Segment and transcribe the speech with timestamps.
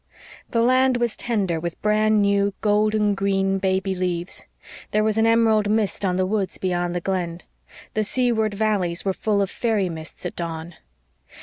[0.49, 4.47] The land was tender with brand new, golden green, baby leaves.
[4.89, 7.41] There was an emerald mist on the woods beyond the Glen.
[7.93, 10.73] The seaward valleys were full of fairy mists at dawn.